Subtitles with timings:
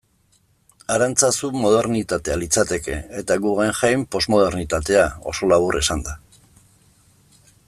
[0.93, 6.21] Arantzazu modernitatea litzateke, eta Guggenheim, posmodernitatea, oso labur esanda.